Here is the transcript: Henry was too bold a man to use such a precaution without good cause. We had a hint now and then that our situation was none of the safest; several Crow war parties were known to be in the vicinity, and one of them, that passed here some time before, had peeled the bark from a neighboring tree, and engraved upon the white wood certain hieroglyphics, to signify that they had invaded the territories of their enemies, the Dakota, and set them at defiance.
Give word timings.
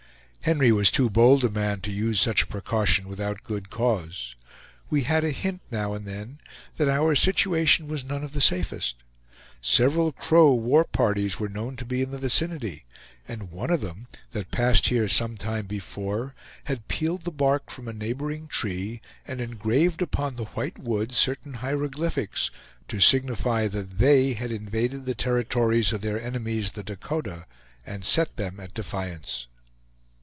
Henry 0.45 0.71
was 0.71 0.89
too 0.89 1.07
bold 1.11 1.45
a 1.45 1.51
man 1.51 1.81
to 1.81 1.91
use 1.91 2.19
such 2.19 2.41
a 2.41 2.47
precaution 2.47 3.07
without 3.07 3.43
good 3.43 3.69
cause. 3.69 4.33
We 4.89 5.03
had 5.03 5.23
a 5.23 5.29
hint 5.29 5.61
now 5.69 5.93
and 5.93 6.03
then 6.07 6.39
that 6.77 6.89
our 6.89 7.13
situation 7.13 7.87
was 7.87 8.03
none 8.03 8.23
of 8.23 8.33
the 8.33 8.41
safest; 8.41 8.95
several 9.61 10.11
Crow 10.11 10.55
war 10.55 10.83
parties 10.83 11.39
were 11.39 11.47
known 11.47 11.75
to 11.75 11.85
be 11.85 12.01
in 12.01 12.09
the 12.09 12.17
vicinity, 12.17 12.85
and 13.27 13.51
one 13.51 13.69
of 13.69 13.81
them, 13.81 14.07
that 14.31 14.49
passed 14.49 14.87
here 14.87 15.07
some 15.07 15.37
time 15.37 15.67
before, 15.67 16.33
had 16.63 16.87
peeled 16.87 17.21
the 17.21 17.31
bark 17.31 17.69
from 17.69 17.87
a 17.87 17.93
neighboring 17.93 18.47
tree, 18.47 18.99
and 19.27 19.41
engraved 19.41 20.01
upon 20.01 20.37
the 20.37 20.45
white 20.45 20.79
wood 20.79 21.11
certain 21.11 21.53
hieroglyphics, 21.61 22.49
to 22.87 22.99
signify 22.99 23.67
that 23.67 23.99
they 23.99 24.33
had 24.33 24.51
invaded 24.51 25.05
the 25.05 25.13
territories 25.13 25.93
of 25.93 26.01
their 26.01 26.19
enemies, 26.19 26.71
the 26.71 26.81
Dakota, 26.83 27.45
and 27.85 28.03
set 28.03 28.37
them 28.37 28.59
at 28.59 28.73
defiance. 28.73 29.45